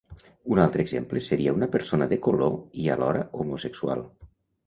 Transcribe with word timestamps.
Un 0.53 0.61
altre 0.61 0.81
exemple 0.83 1.21
seria 1.25 1.53
una 1.57 1.67
persona 1.75 2.07
de 2.13 2.19
color 2.27 2.57
i 2.85 2.89
alhora 2.95 3.23
homosexual. 3.43 4.05